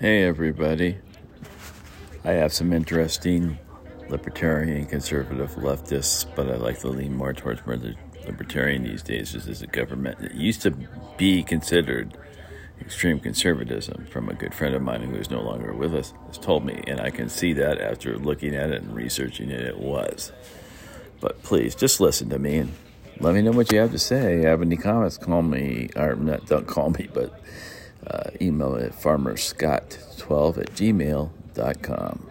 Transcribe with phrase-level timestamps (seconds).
[0.00, 0.96] Hey, everybody.
[2.24, 3.58] I have some interesting
[4.08, 7.78] libertarian, conservative leftists, but I like to lean more towards more
[8.24, 9.34] libertarian these days.
[9.34, 10.70] This is a government that used to
[11.18, 12.16] be considered
[12.80, 16.38] extreme conservatism from a good friend of mine who is no longer with us has
[16.38, 19.78] told me, and I can see that after looking at it and researching it, it
[19.78, 20.32] was.
[21.20, 22.72] But please, just listen to me and
[23.18, 24.38] let me know what you have to say.
[24.44, 25.18] Have any comments?
[25.18, 27.38] Call me, or not, don't call me, but
[28.10, 32.29] uh, email at farmerscott12 at gmail.com.